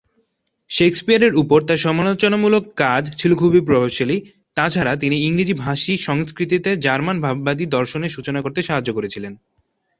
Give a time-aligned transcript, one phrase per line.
[0.69, 4.17] শেক্সপিয়ারের উপর তার সমালোচনামূলক কাজ ছিলো খুবই প্রভাবশালী,
[4.55, 9.33] তাছাড়া তিনি ইংরেজি ভাষী সংস্কৃতিতে জার্মান ভাববাদী দর্শনের সূচনা করতে সাহায্য করেছিলেন।